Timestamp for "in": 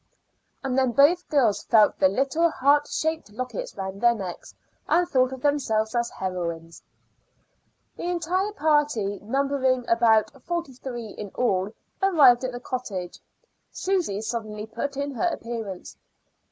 11.09-11.29, 14.97-15.11